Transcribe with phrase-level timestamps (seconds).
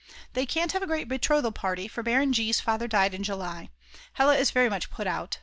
[0.33, 3.69] They can't have a great betrothal party, for Baron G.'s father died in July.
[4.13, 5.37] Hella is very much put out.